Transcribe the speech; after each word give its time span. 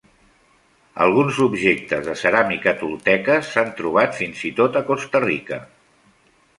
Alguns 1.05 1.41
objectes 1.45 2.09
de 2.09 2.17
ceràmica 2.23 2.75
tolteques 2.81 3.53
s'han 3.53 3.73
trobat 3.83 4.21
fins 4.23 4.45
i 4.53 4.55
tot 4.63 4.83
a 4.83 4.87
Costa 4.93 5.27
Rica. 5.31 5.65